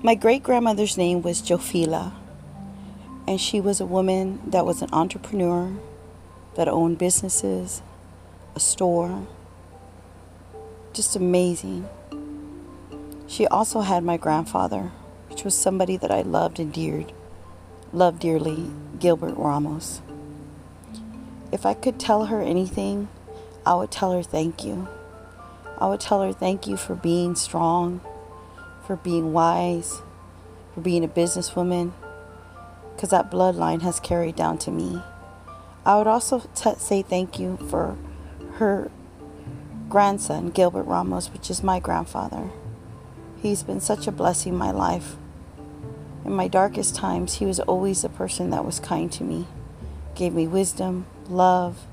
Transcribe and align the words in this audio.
My 0.00 0.14
great 0.14 0.44
grandmother's 0.44 0.96
name 0.96 1.22
was 1.22 1.42
Jofila, 1.42 2.12
and 3.26 3.40
she 3.40 3.60
was 3.60 3.80
a 3.80 3.86
woman 3.86 4.40
that 4.46 4.64
was 4.64 4.80
an 4.80 4.90
entrepreneur 4.92 5.72
that 6.54 6.68
owned 6.68 6.98
businesses, 6.98 7.82
a 8.54 8.60
store. 8.60 9.26
Just 10.92 11.16
amazing. 11.16 11.88
She 13.26 13.48
also 13.48 13.80
had 13.80 14.04
my 14.04 14.16
grandfather, 14.16 14.92
which 15.28 15.42
was 15.42 15.58
somebody 15.58 15.96
that 15.96 16.12
I 16.12 16.22
loved 16.22 16.60
and 16.60 16.72
deared, 16.72 17.12
loved 17.92 18.20
dearly, 18.20 18.70
Gilbert 19.00 19.34
Ramos. 19.36 20.00
If 21.50 21.66
I 21.66 21.74
could 21.74 21.98
tell 21.98 22.26
her 22.26 22.40
anything, 22.40 23.08
I 23.66 23.74
would 23.74 23.90
tell 23.90 24.12
her 24.12 24.22
thank 24.22 24.62
you. 24.62 24.86
I 25.76 25.88
would 25.88 25.98
tell 25.98 26.22
her 26.22 26.32
thank 26.32 26.68
you 26.68 26.76
for 26.76 26.94
being 26.94 27.34
strong, 27.34 28.00
for 28.88 28.96
being 28.96 29.34
wise, 29.34 30.00
for 30.74 30.80
being 30.80 31.04
a 31.04 31.08
businesswoman, 31.08 31.92
because 32.96 33.10
that 33.10 33.30
bloodline 33.30 33.82
has 33.82 34.00
carried 34.00 34.34
down 34.34 34.56
to 34.56 34.70
me. 34.70 35.02
I 35.84 35.98
would 35.98 36.06
also 36.06 36.40
t- 36.54 36.72
say 36.78 37.02
thank 37.02 37.38
you 37.38 37.58
for 37.68 37.98
her 38.54 38.90
grandson, 39.90 40.48
Gilbert 40.48 40.84
Ramos, 40.84 41.30
which 41.30 41.50
is 41.50 41.62
my 41.62 41.78
grandfather. 41.78 42.48
He's 43.42 43.62
been 43.62 43.82
such 43.82 44.06
a 44.06 44.12
blessing 44.12 44.54
in 44.54 44.58
my 44.58 44.70
life. 44.70 45.16
In 46.24 46.32
my 46.32 46.48
darkest 46.48 46.94
times, 46.94 47.34
he 47.34 47.44
was 47.44 47.60
always 47.60 48.00
the 48.00 48.08
person 48.08 48.48
that 48.50 48.64
was 48.64 48.80
kind 48.80 49.12
to 49.12 49.22
me, 49.22 49.46
gave 50.14 50.32
me 50.32 50.46
wisdom, 50.46 51.04
love, 51.28 51.86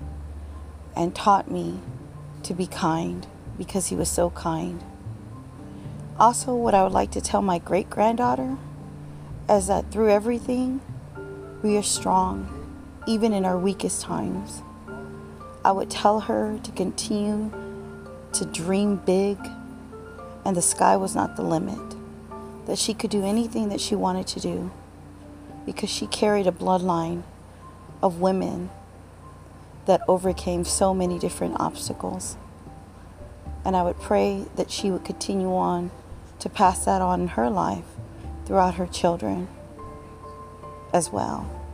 and 0.96 1.14
taught 1.14 1.52
me 1.52 1.82
to 2.44 2.54
be 2.54 2.68
kind 2.68 3.28
because 3.58 3.88
he 3.88 3.98
was 3.98 4.10
so 4.10 4.30
kind. 4.30 4.82
Also, 6.18 6.56
what 6.56 6.74
I 6.74 6.82
would 6.82 6.94
like 6.94 7.12
to 7.12 7.20
tell 7.20 7.42
my 7.42 7.60
great 7.60 7.90
granddaughter 7.90 8.56
is 9.50 9.68
that 9.68 9.92
through 9.92 10.12
everything, 10.12 10.80
we 11.62 11.76
are 11.76 11.84
strong, 11.84 12.48
even 13.06 13.34
in 13.34 13.44
our 13.44 13.58
weakest 13.58 14.02
times. 14.02 14.62
I 15.66 15.74
would 15.74 15.90
tell 15.90 16.22
her 16.22 16.58
to 16.64 16.72
continue 16.72 17.52
to 18.32 18.46
dream 18.46 18.96
big, 18.96 19.38
and 20.46 20.56
the 20.56 20.62
sky 20.62 20.96
was 20.96 21.16
not 21.16 21.36
the 21.36 21.42
limit, 21.42 21.98
that 22.66 22.78
she 22.78 22.94
could 22.94 23.10
do 23.10 23.26
anything 23.26 23.68
that 23.68 23.82
she 23.82 23.96
wanted 23.96 24.26
to 24.28 24.40
do 24.40 24.72
because 25.66 25.90
she 25.90 26.08
carried 26.08 26.48
a 26.48 26.52
bloodline 26.52 27.24
of 28.02 28.22
women 28.22 28.70
that 29.86 30.00
overcame 30.08 30.64
so 30.64 30.94
many 30.94 31.20
different 31.20 31.60
obstacles. 31.60 32.38
And 33.66 33.76
I 33.76 33.84
would 33.84 34.00
pray 34.00 34.46
that 34.56 34.72
she 34.72 34.92
would 34.92 35.04
continue 35.04 35.54
on 35.54 35.92
to 36.46 36.50
pass 36.52 36.86
that 36.86 37.02
on 37.02 37.22
in 37.22 37.28
her 37.30 37.50
life 37.50 37.86
throughout 38.46 38.76
her 38.76 38.86
children 38.86 39.48
as 40.94 41.12
well. 41.12 41.65